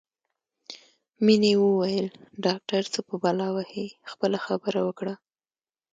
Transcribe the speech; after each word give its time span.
مينې 1.25 1.51
وویل 1.59 2.07
ډاکټر 2.45 2.81
څه 2.93 2.99
په 3.07 3.15
بلا 3.23 3.47
وهې 3.55 3.85
خپله 4.11 4.37
خبره 4.45 4.79
وکړه 4.87 5.13